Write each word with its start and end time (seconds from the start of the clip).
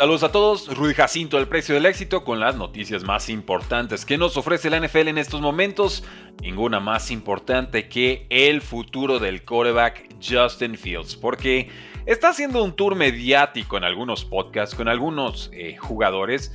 Saludos 0.00 0.22
a 0.22 0.32
todos, 0.32 0.74
Rudy 0.74 0.94
Jacinto 0.94 1.36
del 1.36 1.46
Precio 1.46 1.74
del 1.74 1.84
Éxito 1.84 2.24
con 2.24 2.40
las 2.40 2.56
noticias 2.56 3.04
más 3.04 3.28
importantes 3.28 4.06
que 4.06 4.16
nos 4.16 4.38
ofrece 4.38 4.70
la 4.70 4.80
NFL 4.80 5.08
en 5.08 5.18
estos 5.18 5.42
momentos. 5.42 6.04
Ninguna 6.40 6.80
más 6.80 7.10
importante 7.10 7.86
que 7.86 8.26
el 8.30 8.62
futuro 8.62 9.18
del 9.18 9.44
quarterback 9.44 10.08
Justin 10.18 10.78
Fields, 10.78 11.16
porque 11.16 11.68
está 12.06 12.30
haciendo 12.30 12.64
un 12.64 12.74
tour 12.74 12.96
mediático 12.96 13.76
en 13.76 13.84
algunos 13.84 14.24
podcasts 14.24 14.74
con 14.74 14.88
algunos 14.88 15.50
eh, 15.52 15.76
jugadores 15.76 16.50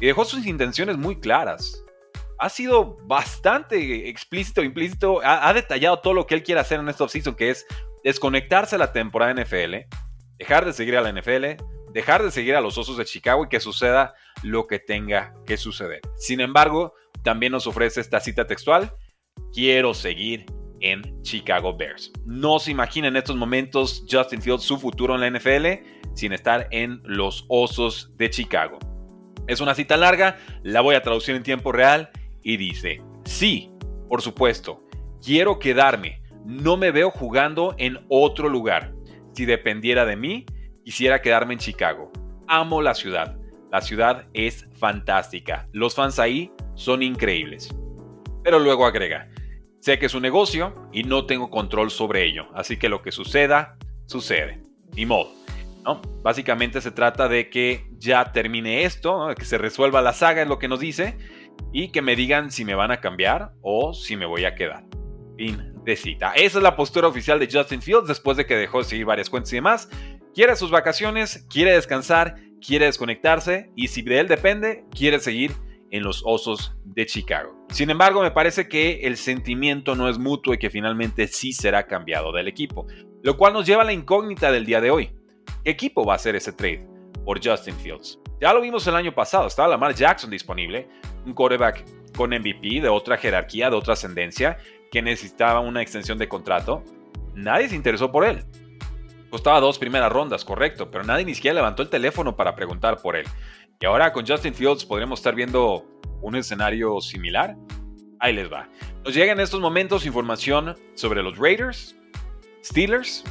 y 0.00 0.06
dejó 0.06 0.24
sus 0.24 0.44
intenciones 0.44 0.96
muy 0.96 1.20
claras. 1.20 1.84
Ha 2.40 2.48
sido 2.48 2.96
bastante 3.06 4.08
explícito, 4.08 4.64
implícito, 4.64 5.22
ha, 5.22 5.48
ha 5.48 5.54
detallado 5.54 6.00
todo 6.00 6.14
lo 6.14 6.26
que 6.26 6.34
él 6.34 6.42
quiere 6.42 6.60
hacer 6.60 6.80
en 6.80 6.88
esta 6.88 7.04
offseason, 7.04 7.36
que 7.36 7.50
es 7.50 7.64
desconectarse 8.02 8.74
a 8.74 8.78
la 8.80 8.92
temporada 8.92 9.40
NFL, 9.40 9.86
dejar 10.36 10.64
de 10.64 10.72
seguir 10.72 10.96
a 10.96 11.00
la 11.00 11.12
NFL, 11.12 11.62
dejar 11.92 12.22
de 12.22 12.30
seguir 12.30 12.56
a 12.56 12.60
los 12.60 12.78
Osos 12.78 12.96
de 12.96 13.04
Chicago 13.04 13.44
y 13.44 13.48
que 13.48 13.60
suceda 13.60 14.14
lo 14.42 14.66
que 14.66 14.78
tenga 14.78 15.34
que 15.46 15.56
suceder. 15.56 16.00
Sin 16.16 16.40
embargo, 16.40 16.94
también 17.22 17.52
nos 17.52 17.66
ofrece 17.66 18.00
esta 18.00 18.20
cita 18.20 18.46
textual, 18.46 18.92
quiero 19.52 19.94
seguir 19.94 20.46
en 20.80 21.22
Chicago 21.22 21.76
Bears. 21.76 22.12
No 22.24 22.58
se 22.58 22.70
imagina 22.70 23.08
en 23.08 23.16
estos 23.16 23.36
momentos 23.36 24.04
Justin 24.10 24.42
Fields 24.42 24.62
su 24.62 24.78
futuro 24.78 25.14
en 25.14 25.20
la 25.20 25.38
NFL 25.38 25.66
sin 26.14 26.32
estar 26.32 26.68
en 26.70 27.00
los 27.04 27.44
Osos 27.48 28.16
de 28.16 28.30
Chicago. 28.30 28.78
Es 29.46 29.60
una 29.60 29.74
cita 29.74 29.96
larga, 29.96 30.38
la 30.62 30.80
voy 30.80 30.94
a 30.94 31.02
traducir 31.02 31.34
en 31.34 31.42
tiempo 31.42 31.72
real 31.72 32.10
y 32.42 32.56
dice, 32.56 33.02
sí, 33.24 33.70
por 34.08 34.22
supuesto, 34.22 34.84
quiero 35.24 35.58
quedarme, 35.58 36.22
no 36.44 36.76
me 36.76 36.90
veo 36.90 37.10
jugando 37.10 37.74
en 37.78 37.98
otro 38.08 38.48
lugar. 38.48 38.94
Si 39.32 39.44
dependiera 39.44 40.04
de 40.04 40.16
mí, 40.16 40.46
quisiera 40.88 41.20
quedarme 41.20 41.52
en 41.52 41.58
Chicago. 41.58 42.10
Amo 42.46 42.80
la 42.80 42.94
ciudad. 42.94 43.36
La 43.70 43.82
ciudad 43.82 44.24
es 44.32 44.66
fantástica. 44.78 45.68
Los 45.70 45.94
fans 45.94 46.18
ahí 46.18 46.50
son 46.76 47.02
increíbles. 47.02 47.68
Pero 48.42 48.58
luego 48.58 48.86
agrega, 48.86 49.28
sé 49.80 49.98
que 49.98 50.06
es 50.06 50.14
un 50.14 50.22
negocio 50.22 50.88
y 50.90 51.02
no 51.02 51.26
tengo 51.26 51.50
control 51.50 51.90
sobre 51.90 52.24
ello, 52.24 52.48
así 52.54 52.78
que 52.78 52.88
lo 52.88 53.02
que 53.02 53.12
suceda, 53.12 53.76
sucede. 54.06 54.62
Ni 54.94 55.04
modo. 55.04 55.30
¿no? 55.84 56.00
Básicamente 56.22 56.80
se 56.80 56.90
trata 56.90 57.28
de 57.28 57.50
que 57.50 57.86
ya 57.98 58.32
termine 58.32 58.84
esto, 58.84 59.28
que 59.36 59.44
se 59.44 59.58
resuelva 59.58 60.00
la 60.00 60.14
saga, 60.14 60.40
es 60.40 60.48
lo 60.48 60.58
que 60.58 60.68
nos 60.68 60.80
dice, 60.80 61.18
y 61.70 61.92
que 61.92 62.00
me 62.00 62.16
digan 62.16 62.50
si 62.50 62.64
me 62.64 62.74
van 62.74 62.92
a 62.92 63.02
cambiar 63.02 63.52
o 63.60 63.92
si 63.92 64.16
me 64.16 64.24
voy 64.24 64.46
a 64.46 64.54
quedar. 64.54 64.84
Fin 65.36 65.74
de 65.84 65.96
cita. 65.96 66.32
Esa 66.32 66.56
es 66.56 66.64
la 66.64 66.76
postura 66.76 67.08
oficial 67.08 67.38
de 67.38 67.48
Justin 67.52 67.82
Fields 67.82 68.08
después 68.08 68.38
de 68.38 68.46
que 68.46 68.56
dejó 68.56 68.78
de 68.78 68.84
seguir 68.84 69.04
varias 69.04 69.28
cuentas 69.28 69.52
y 69.52 69.56
demás 69.56 69.90
quiere 70.38 70.54
sus 70.54 70.70
vacaciones, 70.70 71.44
quiere 71.50 71.72
descansar, 71.72 72.36
quiere 72.64 72.84
desconectarse 72.84 73.72
y 73.74 73.88
si 73.88 74.02
de 74.02 74.20
él 74.20 74.28
depende, 74.28 74.84
quiere 74.96 75.18
seguir 75.18 75.50
en 75.90 76.04
los 76.04 76.22
Osos 76.24 76.76
de 76.84 77.06
Chicago. 77.06 77.66
Sin 77.70 77.90
embargo, 77.90 78.22
me 78.22 78.30
parece 78.30 78.68
que 78.68 79.00
el 79.00 79.16
sentimiento 79.16 79.96
no 79.96 80.08
es 80.08 80.16
mutuo 80.16 80.54
y 80.54 80.58
que 80.58 80.70
finalmente 80.70 81.26
sí 81.26 81.52
será 81.52 81.88
cambiado 81.88 82.30
del 82.30 82.46
equipo, 82.46 82.86
lo 83.20 83.36
cual 83.36 83.52
nos 83.52 83.66
lleva 83.66 83.82
a 83.82 83.84
la 83.84 83.92
incógnita 83.92 84.52
del 84.52 84.64
día 84.64 84.80
de 84.80 84.92
hoy. 84.92 85.10
¿Qué 85.64 85.72
equipo 85.72 86.04
va 86.04 86.12
a 86.12 86.16
hacer 86.16 86.36
ese 86.36 86.52
trade 86.52 86.86
por 87.24 87.44
Justin 87.44 87.74
Fields? 87.74 88.20
Ya 88.40 88.52
lo 88.52 88.60
vimos 88.60 88.86
el 88.86 88.94
año 88.94 89.12
pasado, 89.12 89.48
estaba 89.48 89.66
Lamar 89.66 89.92
Jackson 89.92 90.30
disponible, 90.30 90.88
un 91.26 91.34
quarterback 91.34 91.84
con 92.16 92.30
MVP 92.30 92.80
de 92.80 92.88
otra 92.88 93.16
jerarquía, 93.16 93.70
de 93.70 93.76
otra 93.76 93.94
ascendencia, 93.94 94.56
que 94.92 95.02
necesitaba 95.02 95.58
una 95.58 95.82
extensión 95.82 96.16
de 96.16 96.28
contrato. 96.28 96.84
Nadie 97.34 97.68
se 97.68 97.74
interesó 97.74 98.12
por 98.12 98.24
él. 98.24 98.44
Costaba 99.30 99.60
dos 99.60 99.78
primeras 99.78 100.10
rondas, 100.10 100.44
correcto, 100.44 100.90
pero 100.90 101.04
nadie 101.04 101.24
ni 101.24 101.34
siquiera 101.34 101.54
levantó 101.54 101.82
el 101.82 101.90
teléfono 101.90 102.36
para 102.36 102.54
preguntar 102.54 103.00
por 103.00 103.16
él. 103.16 103.26
Y 103.80 103.86
ahora 103.86 104.12
con 104.12 104.26
Justin 104.26 104.54
Fields 104.54 104.84
podríamos 104.84 105.20
estar 105.20 105.34
viendo 105.34 105.84
un 106.22 106.34
escenario 106.34 107.00
similar. 107.00 107.56
Ahí 108.20 108.32
les 108.32 108.50
va. 108.50 108.68
Nos 109.04 109.14
llega 109.14 109.32
en 109.32 109.40
estos 109.40 109.60
momentos 109.60 110.06
información 110.06 110.76
sobre 110.94 111.22
los 111.22 111.38
Raiders, 111.38 111.96
Steelers 112.64 113.22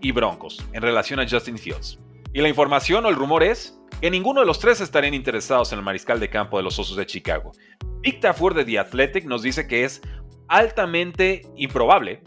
y 0.00 0.12
Broncos 0.12 0.64
en 0.72 0.82
relación 0.82 1.20
a 1.20 1.28
Justin 1.28 1.58
Fields. 1.58 1.98
Y 2.32 2.40
la 2.40 2.48
información 2.48 3.04
o 3.04 3.08
el 3.08 3.16
rumor 3.16 3.42
es 3.42 3.78
que 4.00 4.10
ninguno 4.10 4.40
de 4.40 4.46
los 4.46 4.58
tres 4.58 4.80
estarían 4.80 5.14
interesados 5.14 5.72
en 5.72 5.80
el 5.80 5.84
mariscal 5.84 6.20
de 6.20 6.30
campo 6.30 6.56
de 6.56 6.62
los 6.62 6.78
Osos 6.78 6.96
de 6.96 7.04
Chicago. 7.04 7.52
Vic 8.00 8.20
Tafur 8.20 8.54
de 8.54 8.64
The 8.64 8.78
Athletic 8.78 9.24
nos 9.26 9.42
dice 9.42 9.66
que 9.66 9.84
es 9.84 10.00
altamente 10.48 11.42
improbable 11.56 12.22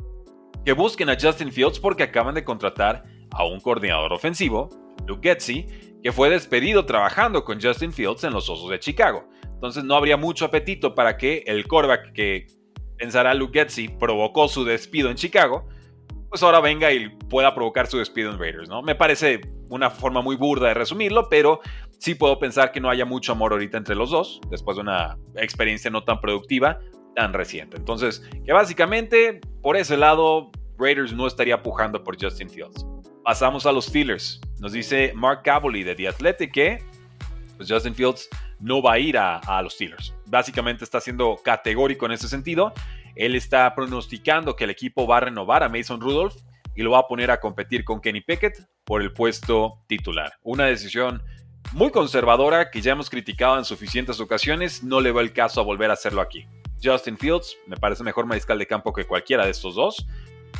que 0.64 0.74
busquen 0.74 1.10
a 1.10 1.18
Justin 1.20 1.52
Fields 1.52 1.80
porque 1.80 2.04
acaban 2.04 2.36
de 2.36 2.44
contratar 2.44 3.04
a 3.34 3.46
un 3.46 3.60
coordinador 3.60 4.14
ofensivo, 4.14 4.70
Luke 5.06 5.28
Getzi, 5.28 5.68
que 6.02 6.12
fue 6.12 6.30
despedido 6.30 6.86
trabajando 6.86 7.44
con 7.44 7.62
Justin 7.62 7.92
Fields 7.92 8.24
en 8.24 8.34
los 8.34 8.50
Osos 8.50 8.70
de 8.70 8.80
Chicago. 8.80 9.28
Entonces 9.44 9.84
no 9.84 9.96
habría 9.96 10.18
mucho 10.18 10.46
apetito 10.46 10.94
para 10.94 11.18
que 11.18 11.44
el 11.48 11.68
quarterback 11.68 12.14
que 12.14 12.48
pensará 12.98 13.34
Luke 13.34 13.58
Getzi 13.58 13.88
provocó 13.88 14.48
su 14.48 14.66
despido 14.66 15.10
en 15.10 15.16
Chicago, 15.16 15.68
pues 16.30 16.42
ahora 16.44 16.60
venga 16.60 16.92
y 16.92 17.10
pueda 17.30 17.54
provocar 17.54 17.88
su 17.88 17.98
despido 17.98 18.32
en 18.32 18.40
Raiders, 18.40 18.68
¿no? 18.68 18.82
Me 18.82 18.96
parece 18.96 19.42
una 19.70 19.90
forma 19.90 20.22
muy 20.22 20.36
burda 20.36 20.68
de 20.68 20.74
resumirlo, 20.74 21.30
pero 21.30 21.62
sí 22.00 22.16
puedo 22.16 22.40
pensar 22.40 22.72
que 22.72 22.82
no 22.82 22.90
haya 22.90 23.06
mucho 23.06 23.32
amor 23.32 23.54
ahorita 23.54 23.78
entre 23.78 23.96
los 23.96 24.12
dos, 24.12 24.42
después 24.50 24.78
de 24.78 24.82
una 24.82 25.18
experiencia 25.36 25.90
no 25.92 26.04
tan 26.04 26.20
productiva, 26.20 26.80
tan 27.16 27.34
reciente. 27.34 27.78
Entonces, 27.78 28.28
que 28.46 28.52
básicamente, 28.52 29.42
por 29.62 29.78
ese 29.78 29.96
lado, 29.96 30.52
Raiders 30.78 31.14
no 31.14 31.28
estaría 31.28 31.62
pujando 31.62 32.04
por 32.04 32.22
Justin 32.22 32.50
Fields. 32.50 32.86
Pasamos 33.24 33.66
a 33.66 33.72
los 33.72 33.86
Steelers. 33.86 34.42
Nos 34.60 34.74
dice 34.74 35.14
Mark 35.16 35.42
Cavoli 35.44 35.84
de 35.84 35.96
The 35.96 36.08
Athletic 36.08 36.52
que 36.54 36.84
pues, 37.58 37.72
Justin 37.72 37.96
Fields 37.96 38.28
no 38.60 38.82
va 38.82 38.94
a 38.94 39.00
ir 39.00 39.18
a, 39.18 39.62
los 39.62 39.74
Steelers. 39.74 40.14
Básicamente 40.26 40.84
está 40.84 41.00
siendo 41.00 41.38
categórico 41.44 42.06
en 42.06 42.14
ese 42.14 42.28
sentido. 42.28 42.74
Él 43.16 43.36
está 43.36 43.74
pronosticando 43.76 44.56
que 44.56 44.64
el 44.64 44.70
equipo 44.70 45.06
va 45.06 45.18
a 45.18 45.22
renovar 45.22 45.64
a 45.64 45.70
Mason 45.70 46.02
Rudolph 46.02 46.36
y 46.76 46.82
lo 46.82 46.92
va 46.92 47.00
a 47.00 47.08
poner 47.08 47.30
a 47.30 47.40
competir 47.40 47.84
con 47.84 48.02
Kenny 48.02 48.22
Pickett 48.22 48.66
por 48.84 49.02
el 49.02 49.14
puesto 49.14 49.84
titular. 49.88 50.34
Una 50.42 50.66
decisión 50.66 51.22
muy 51.72 51.92
conservadora 51.92 52.72
que 52.72 52.82
ya 52.82 52.92
hemos 52.92 53.10
criticado 53.10 53.58
en 53.58 53.66
suficientes 53.66 54.20
ocasiones. 54.20 54.84
No 54.84 55.02
le 55.02 55.12
va 55.12 55.22
el 55.22 55.34
caso 55.34 55.62
a 55.62 55.64
volver 55.64 55.90
a 55.90 55.94
hacerlo 55.94 56.22
aquí. 56.22 56.46
Justin 56.84 57.18
Fields 57.18 57.56
me 57.68 57.78
parece 57.78 58.04
mejor 58.04 58.26
mariscal 58.26 58.60
de 58.60 58.68
campo 58.68 58.92
que 58.92 59.06
cualquiera 59.06 59.46
de 59.46 59.52
estos 59.52 59.76
dos. 59.76 60.06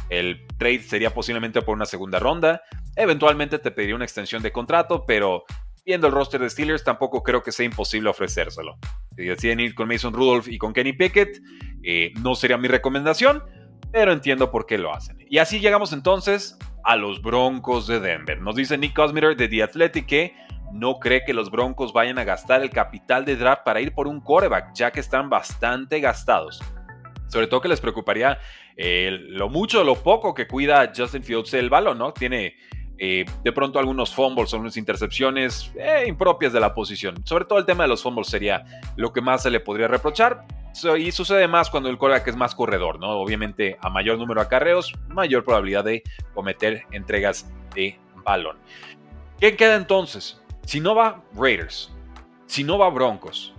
El 0.10 0.46
trade 0.58 0.82
sería 0.82 1.14
posiblemente 1.14 1.62
por 1.62 1.76
una 1.76 1.86
segunda 1.86 2.20
ronda. 2.20 2.62
Eventualmente 2.96 3.60
te 3.60 3.72
pediría 3.72 3.96
una 3.96 4.06
extensión 4.06 4.44
de 4.44 4.52
contrato, 4.52 5.06
pero 5.06 5.46
viendo 5.86 6.08
el 6.08 6.14
roster 6.14 6.42
de 6.42 6.50
Steelers 6.50 6.84
tampoco 6.84 7.24
creo 7.24 7.44
que 7.44 7.52
sea 7.52 7.66
imposible 7.66 8.10
ofrecérselo. 8.10 8.78
Si 9.16 9.24
deciden 9.24 9.60
ir 9.60 9.76
con 9.76 9.88
Mason 9.88 10.14
Rudolph 10.14 10.48
y 10.48 10.58
con 10.58 10.74
Kenny 10.74 10.94
Pickett, 10.94 11.40
eh, 11.84 12.12
no 12.22 12.36
sería 12.36 12.58
mi 12.58 12.68
recomendación, 12.68 13.44
pero 13.92 14.12
entiendo 14.12 14.52
por 14.52 14.66
qué 14.66 14.78
lo 14.78 14.94
hacen. 14.94 15.18
Y 15.30 15.40
así 15.40 15.60
llegamos 15.60 15.94
entonces 15.94 16.58
a 16.84 16.96
los 16.96 17.22
Broncos 17.22 17.88
de 17.88 18.00
Denver. 18.00 18.42
Nos 18.42 18.56
dice 18.56 18.78
Nick 18.78 18.96
Cosmitter 18.96 19.36
de 19.36 19.48
The 19.48 19.64
Athletic 19.64 20.06
que 20.06 20.36
no 20.74 21.00
cree 21.00 21.24
que 21.24 21.34
los 21.34 21.52
Broncos 21.52 21.94
vayan 21.94 22.18
a 22.18 22.24
gastar 22.24 22.62
el 22.62 22.72
capital 22.72 23.26
de 23.26 23.36
draft 23.36 23.64
para 23.64 23.80
ir 23.80 23.94
por 23.94 24.08
un 24.08 24.20
quarterback, 24.20 24.74
ya 24.74 24.92
que 24.92 25.00
están 25.00 25.30
bastante 25.30 26.00
gastados. 26.00 26.62
Sobre 27.28 27.48
todo 27.48 27.62
que 27.62 27.68
les 27.68 27.80
preocuparía 27.80 28.40
eh, 28.76 29.18
lo 29.30 29.50
mucho 29.50 29.84
lo 29.84 29.96
poco 29.96 30.34
que 30.34 30.48
cuida 30.48 30.92
Justin 30.96 31.24
Fields 31.24 31.54
el 31.54 31.70
balón, 31.70 31.98
¿no? 31.98 32.14
Tiene 32.14 32.56
eh, 32.98 33.26
de 33.44 33.52
pronto 33.52 33.80
algunos 33.80 34.14
fumbles, 34.14 34.54
algunas 34.54 34.78
intercepciones 34.78 35.72
eh, 35.76 36.06
impropias 36.08 36.54
de 36.54 36.60
la 36.60 36.74
posición. 36.74 37.16
Sobre 37.26 37.46
todo 37.46 37.60
el 37.60 37.66
tema 37.66 37.84
de 37.84 37.90
los 37.90 38.02
fumbles 38.02 38.28
sería 38.28 38.64
lo 38.96 39.12
que 39.12 39.22
más 39.22 39.44
se 39.44 39.50
le 39.50 39.60
podría 39.60 39.88
reprochar. 39.88 40.46
Y 40.98 41.12
sucede 41.12 41.48
más 41.48 41.70
cuando 41.70 41.90
el 41.90 42.00
quarterback 42.00 42.30
es 42.30 42.36
más 42.36 42.56
corredor, 42.56 43.00
¿no? 43.00 43.12
Obviamente 43.12 43.78
a 43.82 43.90
mayor 43.90 44.18
número 44.18 44.42
de 44.42 44.48
acarreos, 44.48 44.92
mayor 45.08 45.44
probabilidad 45.44 45.84
de 45.84 46.02
cometer 46.34 46.84
entregas 46.92 47.52
de 47.76 48.00
balón. 48.24 48.58
¿Qué 49.40 49.56
queda 49.56 49.76
entonces? 49.76 50.42
Si 50.66 50.80
no 50.80 50.96
va 50.96 51.22
Raiders, 51.36 51.94
si 52.48 52.64
no 52.64 52.80
va 52.80 52.90
Broncos, 52.90 53.54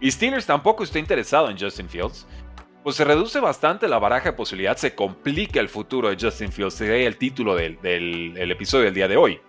y 0.00 0.10
Steelers 0.10 0.46
tampoco 0.46 0.84
está 0.84 0.98
interesado 0.98 1.50
en 1.50 1.58
Justin 1.58 1.88
Fields, 1.88 2.26
pues 2.82 2.96
se 2.96 3.04
reduce 3.04 3.40
bastante 3.40 3.88
la 3.88 3.98
baraja 3.98 4.30
de 4.30 4.36
posibilidad, 4.36 4.76
se 4.76 4.94
complica 4.94 5.60
el 5.60 5.68
futuro 5.68 6.08
de 6.08 6.16
Justin 6.18 6.50
Fields, 6.50 6.74
sería 6.74 7.06
el 7.06 7.16
título 7.16 7.54
del, 7.54 7.78
episodio 8.36 8.86
del 8.86 8.94
día 8.94 9.08
de 9.08 9.16
hoy. 9.16 9.40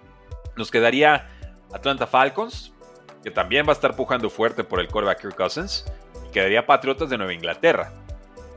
Nos 0.58 0.70
quedaría 0.70 1.30
Atlanta 1.74 2.08
Falcons, 2.08 2.74
que 3.24 3.32
también 3.32 3.66
va 3.66 3.70
a 3.70 3.74
estar 3.74 3.96
pujando 3.96 4.30
fuerte 4.30 4.64
por 4.64 4.80
el 4.80 4.88
quarterback 4.88 5.22
Kirk 5.22 5.36
Cousins, 5.36 5.86
y 6.28 6.32
quedaría 6.32 6.66
Patriotas 6.66 7.10
de 7.10 7.18
Nueva 7.18 7.34
Inglaterra. 7.34 7.94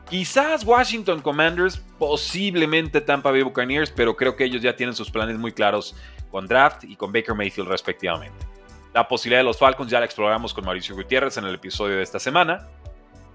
Quizás 0.08 0.64
Washington 0.64 1.22
Commanders, 1.22 1.78
posiblemente 1.98 3.00
Tampa 3.00 3.30
Bay 3.30 3.42
Buccaneers, 3.42 3.90
pero 3.90 4.16
creo 4.16 4.36
que 4.36 4.44
ellos 4.44 4.60
ya 4.60 4.76
tienen 4.76 4.94
sus 4.94 5.10
planes 5.10 5.38
muy 5.38 5.52
claros 5.52 5.96
con 6.30 6.46
draft 6.46 6.84
y 6.84 6.96
con 6.96 7.12
Baker 7.12 7.34
Mayfield 7.34 7.68
respectivamente. 7.68 8.46
La 8.92 9.08
posibilidad 9.08 9.40
de 9.40 9.44
los 9.44 9.58
Falcons 9.58 9.90
ya 9.90 10.00
la 10.00 10.04
exploramos 10.04 10.52
con 10.52 10.64
Mauricio 10.64 10.94
Gutiérrez 10.94 11.36
en 11.36 11.44
el 11.44 11.54
episodio 11.54 11.96
de 11.96 12.02
esta 12.02 12.18
semana. 12.18 12.68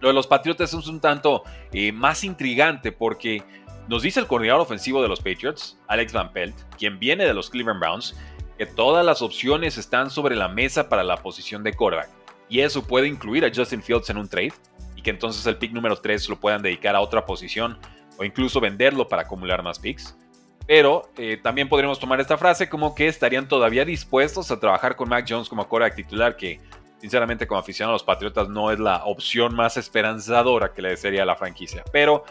Lo 0.01 0.07
de 0.09 0.13
los 0.13 0.27
Patriotas 0.27 0.73
es 0.73 0.87
un 0.87 0.99
tanto 0.99 1.43
eh, 1.71 1.91
más 1.91 2.23
intrigante 2.23 2.91
porque 2.91 3.43
nos 3.87 4.03
dice 4.03 4.19
el 4.19 4.27
coordinador 4.27 4.61
ofensivo 4.61 5.01
de 5.01 5.07
los 5.07 5.19
Patriots, 5.19 5.77
Alex 5.87 6.13
Van 6.13 6.31
Pelt, 6.31 6.55
quien 6.77 6.99
viene 6.99 7.25
de 7.25 7.33
los 7.33 7.49
Cleveland 7.49 7.79
Browns, 7.79 8.15
que 8.57 8.65
todas 8.65 9.05
las 9.05 9.21
opciones 9.21 9.77
están 9.77 10.09
sobre 10.09 10.35
la 10.35 10.47
mesa 10.47 10.89
para 10.89 11.03
la 11.03 11.17
posición 11.17 11.63
de 11.63 11.73
quarterback. 11.73 12.09
Y 12.49 12.61
eso 12.61 12.85
puede 12.85 13.07
incluir 13.07 13.45
a 13.45 13.51
Justin 13.53 13.81
Fields 13.81 14.09
en 14.09 14.17
un 14.17 14.27
trade 14.27 14.53
y 14.95 15.01
que 15.01 15.09
entonces 15.11 15.45
el 15.45 15.57
pick 15.57 15.71
número 15.71 15.95
3 15.95 16.29
lo 16.29 16.39
puedan 16.39 16.61
dedicar 16.61 16.95
a 16.95 17.01
otra 17.01 17.25
posición 17.25 17.77
o 18.17 18.23
incluso 18.23 18.59
venderlo 18.59 19.07
para 19.07 19.21
acumular 19.21 19.63
más 19.63 19.79
picks. 19.79 20.15
Pero 20.67 21.09
eh, 21.17 21.39
también 21.41 21.67
podríamos 21.67 21.99
tomar 21.99 22.19
esta 22.19 22.37
frase 22.37 22.69
como 22.69 22.93
que 22.93 23.07
estarían 23.07 23.47
todavía 23.47 23.85
dispuestos 23.85 24.51
a 24.51 24.59
trabajar 24.59 24.95
con 24.95 25.09
Mac 25.09 25.25
Jones 25.27 25.49
como 25.49 25.67
quarterback 25.67 25.95
titular, 25.95 26.35
que 26.37 26.59
sinceramente 26.99 27.47
como 27.47 27.59
aficionado 27.59 27.93
a 27.93 27.95
los 27.95 28.03
Patriotas 28.03 28.49
no 28.49 28.71
es 28.71 28.79
la 28.79 29.05
opción 29.05 29.55
más 29.55 29.77
esperanzadora 29.77 30.73
que 30.73 30.81
le 30.81 30.89
desearía 30.89 31.23
a 31.23 31.25
la 31.25 31.35
franquicia. 31.35 31.83
Pero 31.91 32.23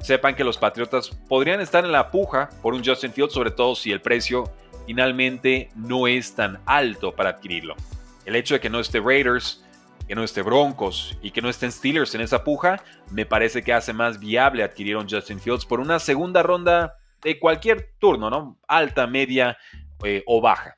sepan 0.00 0.34
que 0.34 0.44
los 0.44 0.58
Patriotas 0.58 1.10
podrían 1.28 1.60
estar 1.60 1.84
en 1.84 1.92
la 1.92 2.10
puja 2.10 2.50
por 2.62 2.74
un 2.74 2.84
Justin 2.84 3.12
Fields, 3.12 3.34
sobre 3.34 3.50
todo 3.50 3.74
si 3.74 3.92
el 3.92 4.00
precio 4.00 4.50
finalmente 4.86 5.70
no 5.74 6.06
es 6.06 6.34
tan 6.34 6.60
alto 6.66 7.14
para 7.14 7.30
adquirirlo. 7.30 7.74
El 8.24 8.36
hecho 8.36 8.54
de 8.54 8.60
que 8.60 8.70
no 8.70 8.80
esté 8.80 9.00
Raiders, 9.00 9.64
que 10.06 10.14
no 10.14 10.22
esté 10.22 10.42
Broncos 10.42 11.18
y 11.22 11.30
que 11.30 11.42
no 11.42 11.48
estén 11.48 11.72
Steelers 11.72 12.14
en 12.14 12.20
esa 12.20 12.44
puja, 12.44 12.82
me 13.10 13.26
parece 13.26 13.62
que 13.62 13.72
hace 13.72 13.92
más 13.92 14.18
viable 14.18 14.62
adquirir 14.62 14.96
un 14.96 15.08
Justin 15.08 15.40
Fields 15.40 15.66
por 15.66 15.80
una 15.80 15.98
segunda 15.98 16.42
ronda 16.42 16.96
de 17.22 17.38
cualquier 17.38 17.90
turno, 17.98 18.30
¿no? 18.30 18.58
Alta, 18.68 19.06
media 19.06 19.58
eh, 20.04 20.22
o 20.26 20.40
baja. 20.40 20.76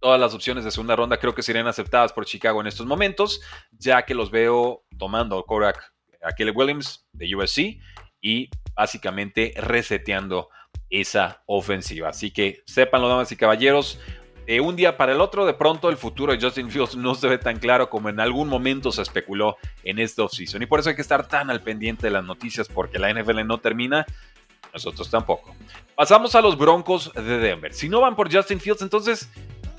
Todas 0.00 0.20
las 0.20 0.34
opciones 0.34 0.64
de 0.64 0.70
segunda 0.70 0.94
ronda 0.94 1.18
creo 1.18 1.34
que 1.34 1.42
serían 1.42 1.66
aceptadas 1.66 2.12
por 2.12 2.24
Chicago 2.24 2.60
en 2.60 2.66
estos 2.68 2.86
momentos, 2.86 3.40
ya 3.72 4.02
que 4.02 4.14
los 4.14 4.30
veo 4.30 4.84
tomando 4.98 5.42
Korak 5.44 5.92
a 6.22 6.32
Kelly 6.32 6.52
Williams 6.52 7.06
de 7.12 7.34
USC 7.34 7.80
y 8.20 8.50
básicamente 8.74 9.52
reseteando 9.56 10.48
esa 10.90 11.42
ofensiva. 11.46 12.08
Así 12.08 12.30
que 12.30 12.62
sépanlo, 12.66 13.08
damas 13.08 13.32
y 13.32 13.36
caballeros, 13.36 13.98
de 14.48 14.62
un 14.62 14.76
día 14.76 14.96
para 14.96 15.12
el 15.12 15.20
otro, 15.20 15.44
de 15.44 15.52
pronto 15.52 15.90
el 15.90 15.98
futuro 15.98 16.32
de 16.32 16.40
Justin 16.40 16.70
Fields 16.70 16.96
no 16.96 17.14
se 17.14 17.28
ve 17.28 17.36
tan 17.36 17.58
claro 17.58 17.90
como 17.90 18.08
en 18.08 18.18
algún 18.18 18.48
momento 18.48 18.90
se 18.90 19.02
especuló 19.02 19.58
en 19.84 19.98
esta 19.98 20.22
offseason. 20.22 20.62
Y 20.62 20.66
por 20.66 20.80
eso 20.80 20.88
hay 20.88 20.96
que 20.96 21.02
estar 21.02 21.28
tan 21.28 21.50
al 21.50 21.60
pendiente 21.60 22.06
de 22.06 22.12
las 22.12 22.24
noticias, 22.24 22.66
porque 22.66 22.98
la 22.98 23.12
NFL 23.12 23.46
no 23.46 23.58
termina, 23.58 24.06
nosotros 24.72 25.10
tampoco. 25.10 25.54
Pasamos 25.94 26.34
a 26.34 26.40
los 26.40 26.56
Broncos 26.56 27.12
de 27.12 27.38
Denver. 27.38 27.74
Si 27.74 27.90
no 27.90 28.00
van 28.00 28.16
por 28.16 28.34
Justin 28.34 28.58
Fields, 28.58 28.80
entonces, 28.80 29.30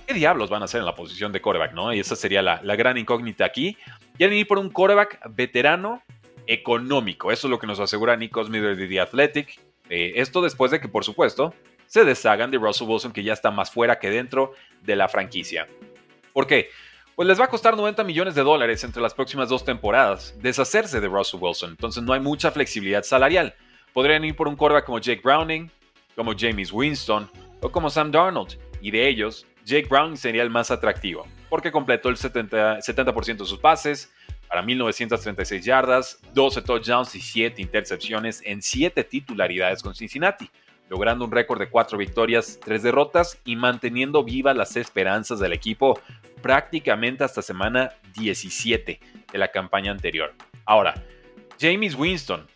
¿qué 0.09 0.15
diablos 0.15 0.49
van 0.49 0.63
a 0.63 0.65
hacer 0.65 0.79
en 0.79 0.87
la 0.87 0.95
posición 0.95 1.31
de 1.31 1.39
quarterback? 1.39 1.73
¿no? 1.73 1.93
Y 1.93 1.99
esa 1.99 2.15
sería 2.15 2.41
la, 2.41 2.59
la 2.63 2.75
gran 2.75 2.97
incógnita 2.97 3.45
aquí. 3.45 3.77
Quieren 4.17 4.35
ir 4.35 4.47
por 4.47 4.57
un 4.57 4.71
quarterback 4.71 5.19
veterano 5.29 6.01
económico. 6.47 7.31
Eso 7.31 7.45
es 7.45 7.51
lo 7.51 7.59
que 7.59 7.67
nos 7.67 7.79
asegura 7.79 8.15
Nick 8.17 8.35
Smith 8.43 8.63
de 8.63 8.87
The 8.87 9.01
Athletic. 9.01 9.59
Eh, 9.87 10.13
esto 10.15 10.41
después 10.41 10.71
de 10.71 10.81
que, 10.81 10.87
por 10.87 11.05
supuesto, 11.05 11.53
se 11.85 12.05
deshagan 12.05 12.49
de 12.49 12.57
Russell 12.57 12.87
Wilson, 12.87 13.11
que 13.11 13.21
ya 13.21 13.33
está 13.33 13.51
más 13.51 13.69
fuera 13.69 13.99
que 13.99 14.09
dentro 14.09 14.53
de 14.81 14.95
la 14.95 15.07
franquicia. 15.07 15.67
¿Por 16.33 16.47
qué? 16.47 16.71
Pues 17.15 17.27
les 17.27 17.39
va 17.39 17.45
a 17.45 17.49
costar 17.49 17.77
90 17.77 18.03
millones 18.03 18.33
de 18.33 18.41
dólares 18.41 18.83
entre 18.83 19.03
las 19.03 19.13
próximas 19.13 19.49
dos 19.49 19.63
temporadas 19.63 20.33
deshacerse 20.39 20.99
de 20.99 21.07
Russell 21.07 21.39
Wilson, 21.39 21.71
entonces 21.71 22.01
no 22.01 22.13
hay 22.13 22.19
mucha 22.19 22.49
flexibilidad 22.49 23.03
salarial. 23.03 23.53
Podrían 23.93 24.23
ir 24.25 24.35
por 24.35 24.47
un 24.47 24.55
quarterback 24.55 24.85
como 24.85 24.99
Jake 24.99 25.21
Browning, 25.23 25.69
como 26.15 26.33
James 26.35 26.71
Winston 26.71 27.29
o 27.61 27.69
como 27.69 27.89
Sam 27.89 28.09
Darnold, 28.09 28.57
y 28.81 28.91
de 28.91 29.07
ellos, 29.07 29.45
Jake 29.69 29.87
Browning 29.87 30.17
sería 30.17 30.41
el 30.41 30.49
más 30.49 30.71
atractivo, 30.71 31.27
porque 31.47 31.71
completó 31.71 32.09
el 32.09 32.17
70%, 32.17 32.81
70 32.81 33.13
de 33.13 33.45
sus 33.45 33.59
pases, 33.59 34.11
para 34.47 34.63
1936 34.63 35.63
yardas, 35.63 36.19
12 36.33 36.63
touchdowns 36.63 37.13
y 37.13 37.21
7 37.21 37.61
intercepciones 37.61 38.41
en 38.43 38.63
7 38.63 39.03
titularidades 39.03 39.83
con 39.83 39.93
Cincinnati, 39.93 40.49
logrando 40.89 41.25
un 41.25 41.31
récord 41.31 41.59
de 41.59 41.69
4 41.69 41.99
victorias, 41.99 42.59
3 42.65 42.81
derrotas 42.81 43.39
y 43.45 43.55
manteniendo 43.55 44.23
vivas 44.23 44.57
las 44.57 44.75
esperanzas 44.75 45.39
del 45.39 45.53
equipo 45.53 45.99
prácticamente 46.41 47.23
hasta 47.23 47.43
semana 47.43 47.91
17 48.15 48.99
de 49.31 49.37
la 49.37 49.49
campaña 49.49 49.91
anterior. 49.91 50.33
Ahora, 50.65 50.95
James 51.59 51.93
Winston, 51.93 52.47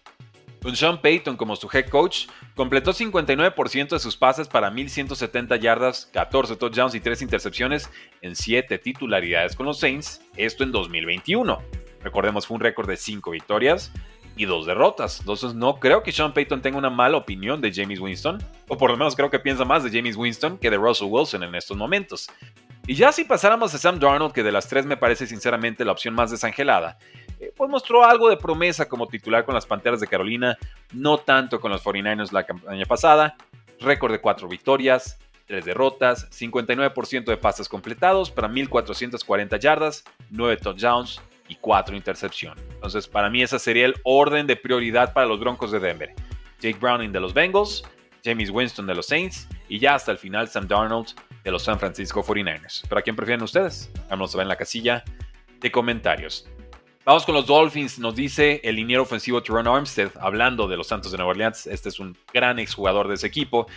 con 0.63 0.75
Sean 0.77 1.01
Payton 1.01 1.35
como 1.35 1.57
su 1.57 1.69
head 1.71 1.89
coach, 1.89 2.27
completó 2.55 2.93
59% 2.93 3.89
de 3.89 3.99
sus 3.99 4.15
pases 4.15 4.47
para 4.47 4.71
1170 4.71 5.57
yardas, 5.57 6.09
14 6.13 6.55
touchdowns 6.55 6.95
y 6.95 7.01
3 7.01 7.21
intercepciones 7.21 7.89
en 8.21 8.35
7 8.35 8.79
titularidades 8.79 9.55
con 9.55 9.65
los 9.65 9.79
Saints, 9.79 10.21
esto 10.37 10.63
en 10.63 10.71
2021. 10.71 11.61
Recordemos, 12.01 12.47
fue 12.47 12.55
un 12.55 12.61
récord 12.61 12.87
de 12.87 12.97
5 12.97 13.31
victorias 13.31 13.91
y 14.37 14.45
2 14.45 14.65
derrotas. 14.65 15.19
Entonces 15.19 15.53
no 15.53 15.79
creo 15.79 16.01
que 16.01 16.13
Sean 16.13 16.33
Payton 16.33 16.61
tenga 16.61 16.77
una 16.77 16.89
mala 16.89 17.17
opinión 17.17 17.59
de 17.59 17.73
James 17.73 17.99
Winston, 17.99 18.41
o 18.69 18.77
por 18.77 18.89
lo 18.89 18.97
menos 18.97 19.15
creo 19.15 19.29
que 19.29 19.39
piensa 19.39 19.65
más 19.65 19.83
de 19.83 19.91
James 19.91 20.15
Winston 20.15 20.57
que 20.57 20.69
de 20.69 20.77
Russell 20.77 21.09
Wilson 21.09 21.43
en 21.43 21.55
estos 21.55 21.75
momentos. 21.75 22.29
Y 22.85 22.95
ya 22.95 23.11
si 23.13 23.23
pasáramos 23.23 23.73
a 23.73 23.77
Sam 23.77 23.99
Darnold, 23.99 24.33
que 24.33 24.43
de 24.43 24.51
las 24.51 24.67
tres 24.67 24.85
me 24.85 24.97
parece 24.97 25.25
sinceramente 25.25 25.85
la 25.85 25.93
opción 25.93 26.13
más 26.13 26.31
desangelada, 26.31 26.97
pues 27.55 27.69
mostró 27.69 28.03
algo 28.03 28.29
de 28.29 28.37
promesa 28.37 28.87
como 28.87 29.07
titular 29.07 29.45
con 29.45 29.55
las 29.55 29.65
Panteras 29.65 29.99
de 29.99 30.07
Carolina, 30.07 30.57
no 30.93 31.17
tanto 31.17 31.59
con 31.59 31.71
los 31.71 31.83
49ers 31.83 32.31
la 32.31 32.45
campaña 32.45 32.85
pasada, 32.85 33.35
récord 33.79 34.11
de 34.11 34.21
4 34.21 34.47
victorias, 34.47 35.19
3 35.47 35.65
derrotas, 35.65 36.29
59% 36.31 37.25
de 37.25 37.37
pases 37.37 37.67
completados 37.67 38.31
para 38.31 38.47
1440 38.47 39.57
yardas, 39.57 40.03
9 40.29 40.57
touchdowns, 40.57 41.21
y 41.47 41.55
4 41.55 41.95
intercepciones. 41.95 42.63
Entonces, 42.73 43.07
para 43.07 43.29
mí 43.29 43.41
ese 43.41 43.59
sería 43.59 43.85
el 43.85 43.95
orden 44.03 44.47
de 44.47 44.55
prioridad 44.55 45.13
para 45.13 45.27
los 45.27 45.39
Broncos 45.39 45.71
de 45.71 45.79
Denver. 45.79 46.13
Jake 46.59 46.79
Browning 46.79 47.11
de 47.11 47.19
los 47.19 47.33
Bengals, 47.33 47.83
James 48.23 48.49
Winston 48.49 48.87
de 48.87 48.95
los 48.95 49.07
Saints 49.07 49.47
y 49.67 49.79
ya 49.79 49.95
hasta 49.95 50.11
el 50.11 50.17
final 50.17 50.47
Sam 50.47 50.67
Darnold 50.67 51.09
de 51.43 51.51
los 51.51 51.63
San 51.63 51.77
Francisco 51.77 52.23
49ers. 52.23 52.83
¿Pero 52.87 52.99
a 52.99 53.01
quién 53.01 53.15
prefieren 53.15 53.43
ustedes? 53.43 53.91
Ver 54.09 54.41
en 54.41 54.47
la 54.47 54.55
casilla 54.55 55.03
de 55.59 55.71
comentarios. 55.71 56.47
Vamos 57.05 57.25
con 57.25 57.35
los 57.35 57.45
Dolphins, 57.45 57.99
nos 57.99 58.15
dice 58.15 58.61
el 58.63 58.77
liniero 58.77 59.03
ofensivo 59.03 59.43
Teron 59.43 59.67
Armstead, 59.67 60.11
hablando 60.21 60.69
de 60.69 60.77
los 60.77 60.87
Santos 60.87 61.11
de 61.11 61.17
Nueva 61.17 61.31
Orleans, 61.31 61.67
este 61.67 61.89
es 61.89 61.99
un 61.99 62.15
gran 62.33 62.59
exjugador 62.59 63.09
de 63.09 63.15
ese 63.15 63.27
equipo, 63.27 63.67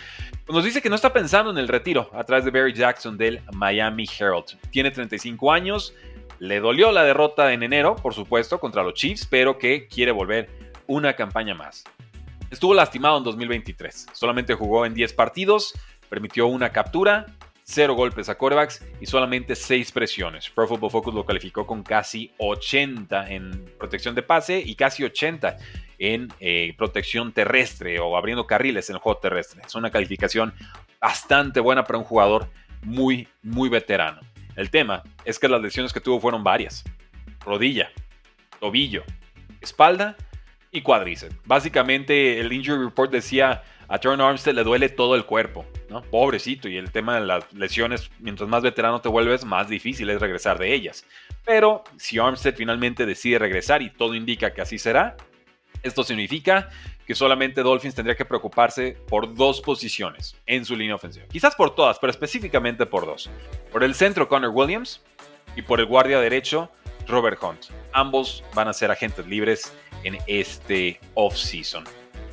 nos 0.47 0.63
dice 0.63 0.81
que 0.81 0.87
no 0.87 0.95
está 0.95 1.11
pensando 1.11 1.51
en 1.51 1.57
el 1.57 1.67
retiro 1.67 2.09
a 2.13 2.23
través 2.23 2.45
de 2.45 2.51
Barry 2.51 2.71
Jackson 2.71 3.17
del 3.17 3.41
Miami 3.51 4.05
Herald. 4.17 4.57
Tiene 4.71 4.91
35 4.91 5.51
años, 5.51 5.93
le 6.39 6.61
dolió 6.61 6.93
la 6.93 7.03
derrota 7.03 7.51
en 7.51 7.63
enero, 7.63 7.97
por 7.97 8.13
supuesto, 8.13 8.61
contra 8.61 8.81
los 8.81 8.93
Chiefs, 8.93 9.27
pero 9.29 9.57
que 9.57 9.89
quiere 9.89 10.13
volver 10.13 10.49
una 10.87 11.13
campaña 11.13 11.53
más. 11.53 11.83
Estuvo 12.49 12.73
lastimado 12.73 13.17
en 13.17 13.25
2023, 13.25 14.07
solamente 14.13 14.53
jugó 14.53 14.85
en 14.85 14.93
10 14.93 15.11
partidos, 15.11 15.73
permitió 16.07 16.47
una 16.47 16.69
captura, 16.69 17.25
0 17.69 17.95
golpes 17.95 18.29
a 18.29 18.37
corebacks 18.37 18.81
y 19.01 19.05
solamente 19.05 19.53
6 19.53 19.91
presiones. 19.91 20.49
Pro 20.49 20.67
Football 20.67 20.89
Focus 20.89 21.13
lo 21.13 21.25
calificó 21.25 21.67
con 21.67 21.83
casi 21.83 22.31
80 22.37 23.29
en 23.29 23.65
protección 23.77 24.15
de 24.15 24.23
pase 24.23 24.63
y 24.65 24.75
casi 24.75 25.03
80 25.03 25.57
en 25.99 26.29
eh, 26.39 26.73
protección 26.77 27.33
terrestre 27.33 27.99
o 27.99 28.15
abriendo 28.15 28.47
carriles 28.47 28.89
en 28.89 28.95
el 28.95 29.01
juego 29.01 29.19
terrestre. 29.19 29.61
Es 29.65 29.75
una 29.75 29.91
calificación 29.91 30.53
bastante 31.01 31.59
buena 31.59 31.83
para 31.83 31.99
un 31.99 32.05
jugador 32.05 32.47
muy, 32.83 33.27
muy 33.43 33.67
veterano. 33.67 34.21
El 34.55 34.69
tema 34.69 35.03
es 35.25 35.37
que 35.37 35.49
las 35.49 35.61
lesiones 35.61 35.91
que 35.91 35.99
tuvo 35.99 36.21
fueron 36.21 36.45
varias. 36.45 36.85
Rodilla, 37.41 37.91
tobillo, 38.61 39.03
espalda 39.59 40.15
y 40.71 40.81
cuádriceps. 40.81 41.35
Básicamente 41.45 42.39
el 42.39 42.51
injury 42.53 42.85
report 42.85 43.11
decía 43.11 43.61
a 43.89 43.99
Turn 43.99 44.21
Armstead 44.21 44.55
le 44.55 44.63
duele 44.63 44.89
todo 44.89 45.15
el 45.15 45.25
cuerpo, 45.25 45.65
¿no? 45.89 46.01
Pobrecito, 46.01 46.67
y 46.67 46.77
el 46.77 46.91
tema 46.91 47.19
de 47.19 47.25
las 47.25 47.51
lesiones, 47.53 48.09
mientras 48.19 48.49
más 48.49 48.63
veterano 48.63 49.01
te 49.01 49.09
vuelves, 49.09 49.45
más 49.45 49.69
difícil 49.69 50.09
es 50.09 50.19
regresar 50.19 50.57
de 50.59 50.73
ellas. 50.73 51.05
Pero 51.45 51.83
si 51.97 52.19
Armstead 52.19 52.55
finalmente 52.55 53.05
decide 53.05 53.39
regresar 53.39 53.81
y 53.81 53.89
todo 53.89 54.13
indica 54.15 54.53
que 54.53 54.61
así 54.61 54.77
será, 54.77 55.15
esto 55.83 56.03
significa 56.03 56.69
que 57.05 57.15
solamente 57.15 57.63
Dolphins 57.63 57.95
tendría 57.95 58.17
que 58.17 58.25
preocuparse 58.25 58.97
por 59.07 59.33
dos 59.33 59.61
posiciones 59.61 60.35
en 60.45 60.65
su 60.65 60.75
línea 60.75 60.95
ofensiva. 60.95 61.25
Quizás 61.27 61.55
por 61.55 61.73
todas, 61.73 61.99
pero 61.99 62.11
específicamente 62.11 62.85
por 62.85 63.05
dos. 63.05 63.29
Por 63.71 63.83
el 63.83 63.95
centro 63.95 64.27
Connor 64.27 64.51
Williams 64.53 65.01
y 65.55 65.61
por 65.61 65.79
el 65.79 65.85
guardia 65.85 66.19
derecho 66.19 66.69
Robert 67.07 67.41
Hunt. 67.41 67.67
Ambos 67.93 68.43
van 68.53 68.67
a 68.67 68.73
ser 68.73 68.91
agentes 68.91 69.25
libres 69.25 69.73
en 70.03 70.17
este 70.27 70.99
offseason. 71.13 71.85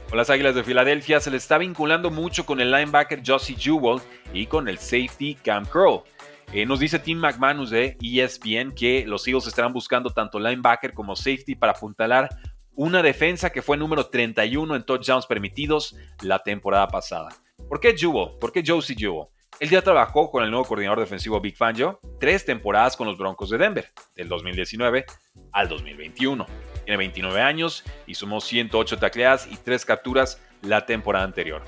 Con 0.08 0.18
las 0.18 0.30
Águilas 0.30 0.54
de 0.54 0.62
Filadelfia 0.62 1.20
se 1.20 1.30
le 1.30 1.36
está 1.36 1.58
vinculando 1.58 2.10
mucho 2.10 2.46
con 2.46 2.60
el 2.60 2.70
linebacker 2.70 3.22
Josie 3.26 3.56
Jewell 3.58 4.00
y 4.32 4.46
con 4.46 4.68
el 4.68 4.78
safety 4.78 5.34
Cam 5.34 5.64
Crow. 5.64 6.04
Eh, 6.52 6.66
nos 6.66 6.78
dice 6.78 6.98
Tim 6.98 7.18
McManus 7.18 7.70
de 7.70 7.96
ESPN 8.00 8.72
que 8.72 9.04
los 9.06 9.26
Eagles 9.26 9.46
estarán 9.46 9.72
buscando 9.72 10.10
tanto 10.10 10.38
linebacker 10.38 10.92
como 10.92 11.16
safety 11.16 11.56
para 11.56 11.72
apuntalar 11.72 12.28
una 12.76 13.02
defensa 13.02 13.50
que 13.50 13.62
fue 13.62 13.76
número 13.76 14.06
31 14.06 14.76
en 14.76 14.84
touchdowns 14.84 15.26
permitidos 15.26 15.96
la 16.22 16.40
temporada 16.40 16.88
pasada. 16.88 17.30
¿Por 17.68 17.80
qué 17.80 17.96
Jewel? 17.96 18.38
¿Por 18.40 18.52
qué 18.52 18.62
Josie 18.64 18.96
Jewel? 18.96 19.28
Él 19.60 19.70
ya 19.70 19.82
trabajó 19.82 20.30
con 20.30 20.42
el 20.42 20.50
nuevo 20.50 20.64
coordinador 20.64 21.00
defensivo 21.00 21.40
Big 21.40 21.56
Fangio 21.56 22.00
tres 22.18 22.44
temporadas 22.44 22.96
con 22.96 23.06
los 23.06 23.16
Broncos 23.16 23.50
de 23.50 23.58
Denver, 23.58 23.92
del 24.16 24.28
2019 24.28 25.06
al 25.52 25.68
2021. 25.68 26.46
Tiene 26.84 26.98
29 26.98 27.40
años 27.40 27.84
y 28.06 28.14
sumó 28.14 28.40
108 28.40 28.98
tacleadas 28.98 29.46
y 29.50 29.56
3 29.56 29.84
capturas 29.84 30.40
la 30.62 30.86
temporada 30.86 31.24
anterior. 31.24 31.62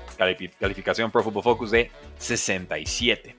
Calificación 0.59 1.11
Pro 1.11 1.23
Football 1.23 1.43
Focus 1.43 1.71
de 1.71 1.91
67. 2.17 3.35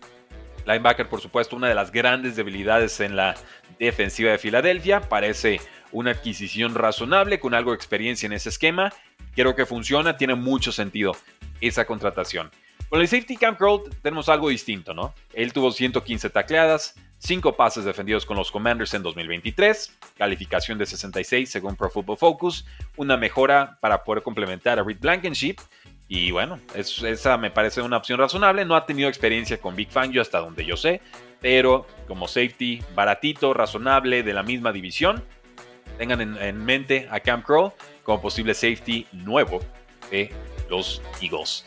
Linebacker, 0.66 1.08
por 1.08 1.20
supuesto, 1.20 1.56
una 1.56 1.68
de 1.68 1.75
las 1.75 1.90
grandes 1.90 2.37
debilidades 2.37 3.00
en 3.00 3.16
la 3.16 3.35
defensiva 3.78 4.30
de 4.30 4.38
Filadelfia. 4.38 5.00
Parece 5.00 5.61
una 5.92 6.11
adquisición 6.11 6.75
razonable 6.75 7.40
con 7.40 7.54
algo 7.54 7.70
de 7.70 7.76
experiencia 7.76 8.26
en 8.26 8.35
ese 8.35 8.50
esquema. 8.50 8.92
Creo 9.35 9.54
que 9.54 9.66
funciona, 9.66 10.16
tiene 10.16 10.35
mucho 10.35 10.73
sentido 10.73 11.16
esa 11.61 11.87
contratación. 11.87 12.50
Con 12.88 13.00
el 13.00 13.09
safety 13.09 13.37
Camp 13.37 13.59
Curl 13.59 13.90
tenemos 14.02 14.28
algo 14.28 14.49
distinto, 14.49 14.95
¿no? 14.95 15.14
Él 15.35 15.52
tuvo 15.52 15.71
115 15.71 16.30
tacleadas, 16.30 16.95
5 17.18 17.57
pases 17.57 17.85
defendidos 17.85 18.25
con 18.25 18.37
los 18.37 18.50
Commanders 18.50 18.95
en 18.95 19.02
2023, 19.02 19.99
calificación 20.16 20.78
de 20.78 20.87
66 20.87 21.50
según 21.50 21.76
Pro 21.76 21.90
Football 21.90 22.16
Focus, 22.16 22.64
una 22.97 23.16
mejora 23.16 23.78
para 23.80 24.04
poder 24.04 24.23
complementar 24.23 24.78
a 24.78 24.83
Reed 24.83 25.00
Blankenship. 25.00 25.57
Y 26.11 26.30
bueno, 26.30 26.59
esa 26.75 27.37
me 27.37 27.50
parece 27.50 27.83
una 27.83 27.99
opción 27.99 28.18
razonable. 28.18 28.64
No 28.64 28.75
ha 28.75 28.87
tenido 28.87 29.11
experiencia 29.11 29.61
con 29.61 29.76
Big 29.76 29.90
Fangio 29.90 30.23
hasta 30.23 30.38
donde 30.38 30.64
yo 30.64 30.75
sé, 30.75 31.02
pero 31.40 31.87
como 32.07 32.26
safety 32.26 32.83
baratito, 32.95 33.52
razonable, 33.52 34.23
de 34.23 34.33
la 34.33 34.42
misma 34.42 34.73
división, 34.73 35.23
tengan 35.99 36.38
en, 36.38 36.64
mente 36.64 37.09
a 37.11 37.21
Cam 37.21 37.42
Crow 37.42 37.75
como 38.04 38.23
posible 38.23 38.54
safety 38.54 39.07
nuevo 39.12 39.61
de 40.11 40.33
los 40.71 41.02
Eagles. 41.21 41.66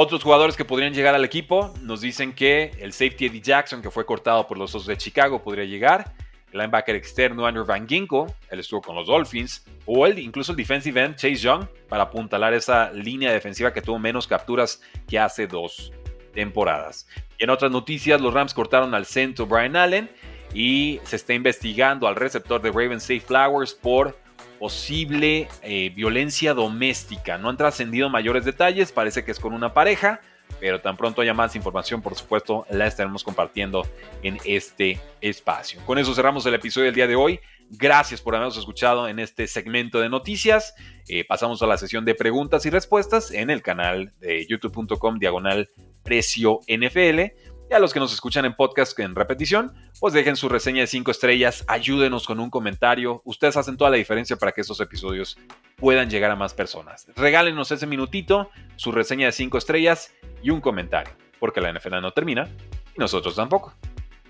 Otros 0.00 0.22
jugadores 0.22 0.56
que 0.56 0.64
podrían 0.64 0.94
llegar 0.94 1.16
al 1.16 1.24
equipo 1.24 1.74
nos 1.82 2.00
dicen 2.02 2.32
que 2.32 2.70
el 2.78 2.92
safety 2.92 3.26
Eddie 3.26 3.40
Jackson, 3.40 3.82
que 3.82 3.90
fue 3.90 4.06
cortado 4.06 4.46
por 4.46 4.56
los 4.56 4.72
Osos 4.72 4.86
de 4.86 4.96
Chicago, 4.96 5.42
podría 5.42 5.64
llegar. 5.64 6.14
El 6.52 6.60
linebacker 6.60 6.94
externo 6.94 7.44
Andrew 7.44 7.66
Van 7.66 7.88
Ginkle, 7.88 8.26
él 8.48 8.60
estuvo 8.60 8.80
con 8.80 8.94
los 8.94 9.08
Dolphins. 9.08 9.66
O 9.86 10.06
el, 10.06 10.20
incluso 10.20 10.52
el 10.52 10.56
defensive 10.56 11.02
end 11.02 11.16
Chase 11.16 11.34
Young, 11.34 11.64
para 11.88 12.04
apuntalar 12.04 12.54
esa 12.54 12.92
línea 12.92 13.32
defensiva 13.32 13.72
que 13.72 13.82
tuvo 13.82 13.98
menos 13.98 14.28
capturas 14.28 14.80
que 15.08 15.18
hace 15.18 15.48
dos 15.48 15.92
temporadas. 16.32 17.08
Y 17.36 17.42
en 17.42 17.50
otras 17.50 17.72
noticias, 17.72 18.20
los 18.20 18.32
Rams 18.32 18.54
cortaron 18.54 18.94
al 18.94 19.04
centro 19.04 19.46
Brian 19.46 19.74
Allen 19.74 20.08
y 20.54 21.00
se 21.02 21.16
está 21.16 21.34
investigando 21.34 22.06
al 22.06 22.14
receptor 22.14 22.62
de 22.62 22.70
Raven 22.70 23.00
Safe 23.00 23.18
Flowers 23.18 23.74
por 23.74 24.16
posible 24.58 25.48
eh, 25.62 25.90
violencia 25.94 26.54
doméstica. 26.54 27.38
No 27.38 27.48
han 27.48 27.56
trascendido 27.56 28.08
mayores 28.08 28.44
detalles, 28.44 28.92
parece 28.92 29.24
que 29.24 29.30
es 29.30 29.40
con 29.40 29.52
una 29.52 29.72
pareja, 29.72 30.20
pero 30.60 30.80
tan 30.80 30.96
pronto 30.96 31.20
haya 31.20 31.34
más 31.34 31.54
información, 31.56 32.02
por 32.02 32.14
supuesto, 32.14 32.66
la 32.70 32.86
estaremos 32.86 33.22
compartiendo 33.22 33.86
en 34.22 34.38
este 34.44 35.00
espacio. 35.20 35.80
Con 35.86 35.98
eso 35.98 36.14
cerramos 36.14 36.44
el 36.46 36.54
episodio 36.54 36.86
del 36.86 36.94
día 36.94 37.06
de 37.06 37.16
hoy. 37.16 37.40
Gracias 37.70 38.22
por 38.22 38.34
habernos 38.34 38.56
escuchado 38.56 39.08
en 39.08 39.18
este 39.18 39.46
segmento 39.46 40.00
de 40.00 40.08
noticias. 40.08 40.74
Eh, 41.08 41.24
pasamos 41.24 41.62
a 41.62 41.66
la 41.66 41.76
sesión 41.76 42.04
de 42.04 42.14
preguntas 42.14 42.64
y 42.66 42.70
respuestas 42.70 43.30
en 43.30 43.50
el 43.50 43.62
canal 43.62 44.12
de 44.20 44.46
youtube.com 44.46 45.18
diagonal 45.18 45.68
precio 46.02 46.60
NFL. 46.66 47.47
Y 47.70 47.74
a 47.74 47.78
los 47.78 47.92
que 47.92 48.00
nos 48.00 48.14
escuchan 48.14 48.46
en 48.46 48.54
podcast 48.54 48.98
en 48.98 49.14
repetición, 49.14 49.74
pues 50.00 50.14
dejen 50.14 50.36
su 50.36 50.48
reseña 50.48 50.80
de 50.80 50.86
5 50.86 51.10
estrellas, 51.10 51.64
ayúdenos 51.68 52.26
con 52.26 52.40
un 52.40 52.48
comentario. 52.48 53.20
Ustedes 53.26 53.58
hacen 53.58 53.76
toda 53.76 53.90
la 53.90 53.98
diferencia 53.98 54.36
para 54.36 54.52
que 54.52 54.62
estos 54.62 54.80
episodios 54.80 55.36
puedan 55.76 56.08
llegar 56.08 56.30
a 56.30 56.36
más 56.36 56.54
personas. 56.54 57.06
Regálenos 57.14 57.70
ese 57.70 57.86
minutito, 57.86 58.50
su 58.76 58.90
reseña 58.90 59.26
de 59.26 59.32
5 59.32 59.58
estrellas 59.58 60.14
y 60.42 60.48
un 60.48 60.62
comentario, 60.62 61.12
porque 61.38 61.60
la 61.60 61.70
NFL 61.70 62.00
no 62.00 62.12
termina 62.12 62.48
y 62.96 62.98
nosotros 62.98 63.36
tampoco. 63.36 63.74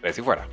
Ves 0.02 0.18
y 0.18 0.22
fuera. 0.22 0.48